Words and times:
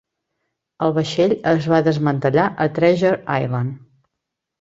El 0.85 0.93
vaixell 0.93 1.35
es 1.51 1.67
va 1.73 1.81
desmantellar 1.87 2.45
a 2.65 2.67
Treasure 2.79 3.21
Island. 3.45 3.77